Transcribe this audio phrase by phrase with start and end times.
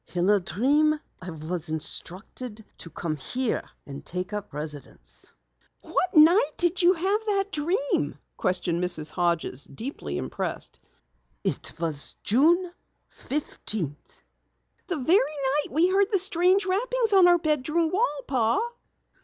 [0.15, 5.31] In a dream I was instructed to come here and take up residence."
[5.81, 9.11] "What night did you have the dream?" questioned Mrs.
[9.11, 10.79] Hodges, deeply impressed.
[11.43, 12.71] "It was June
[13.09, 14.23] fifteenth."
[14.87, 18.59] "The very night we heard the strange rappings on our bedroom wall, Pa."